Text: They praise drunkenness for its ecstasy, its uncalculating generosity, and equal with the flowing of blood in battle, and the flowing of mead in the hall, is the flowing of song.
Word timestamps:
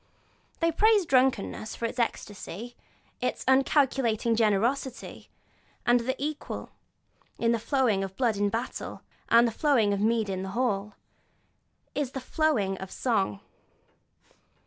They 0.61 0.71
praise 0.71 1.05
drunkenness 1.05 1.75
for 1.75 1.85
its 1.85 1.99
ecstasy, 1.99 2.75
its 3.21 3.45
uncalculating 3.47 4.35
generosity, 4.35 5.29
and 5.85 6.15
equal 6.17 6.71
with 7.37 7.51
the 7.51 7.59
flowing 7.59 8.03
of 8.03 8.15
blood 8.17 8.35
in 8.35 8.49
battle, 8.49 9.03
and 9.29 9.47
the 9.47 9.51
flowing 9.51 9.93
of 9.93 9.99
mead 10.01 10.27
in 10.27 10.41
the 10.41 10.49
hall, 10.57 10.95
is 11.93 12.13
the 12.13 12.19
flowing 12.19 12.79
of 12.79 12.89
song. 12.89 13.41